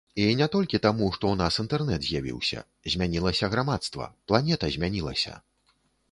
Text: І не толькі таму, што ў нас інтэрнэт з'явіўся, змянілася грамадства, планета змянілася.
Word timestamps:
І 0.21 0.23
не 0.37 0.45
толькі 0.53 0.79
таму, 0.85 1.09
што 1.17 1.25
ў 1.31 1.35
нас 1.41 1.59
інтэрнэт 1.63 2.01
з'явіўся, 2.07 2.63
змянілася 2.93 3.49
грамадства, 3.53 4.07
планета 4.31 4.71
змянілася. 4.77 5.35